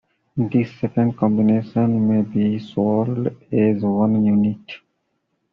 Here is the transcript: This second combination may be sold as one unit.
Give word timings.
This 0.35 0.71
second 0.79 1.15
combination 1.15 2.07
may 2.09 2.23
be 2.23 2.57
sold 2.57 3.27
as 3.51 3.83
one 3.83 4.25
unit. 4.25 4.79